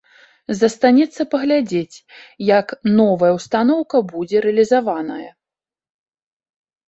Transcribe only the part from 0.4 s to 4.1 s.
Застанецца паглядзець, як новая ўстаноўка